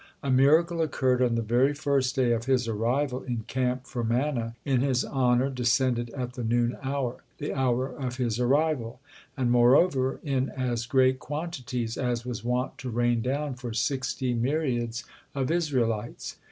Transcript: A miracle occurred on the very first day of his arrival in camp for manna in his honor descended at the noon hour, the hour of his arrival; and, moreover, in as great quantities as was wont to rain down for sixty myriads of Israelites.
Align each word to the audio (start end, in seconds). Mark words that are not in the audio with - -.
A 0.23 0.31
miracle 0.31 0.81
occurred 0.81 1.21
on 1.21 1.35
the 1.35 1.43
very 1.43 1.75
first 1.75 2.15
day 2.15 2.31
of 2.31 2.45
his 2.45 2.67
arrival 2.67 3.21
in 3.21 3.41
camp 3.43 3.85
for 3.85 4.03
manna 4.03 4.55
in 4.65 4.81
his 4.81 5.05
honor 5.05 5.47
descended 5.51 6.09
at 6.17 6.33
the 6.33 6.43
noon 6.43 6.75
hour, 6.81 7.17
the 7.37 7.53
hour 7.53 7.87
of 7.87 8.17
his 8.17 8.39
arrival; 8.39 8.99
and, 9.37 9.51
moreover, 9.51 10.19
in 10.23 10.49
as 10.49 10.87
great 10.87 11.19
quantities 11.19 11.97
as 11.97 12.25
was 12.25 12.43
wont 12.43 12.79
to 12.79 12.89
rain 12.89 13.21
down 13.21 13.53
for 13.53 13.73
sixty 13.73 14.33
myriads 14.33 15.03
of 15.35 15.51
Israelites. 15.51 16.37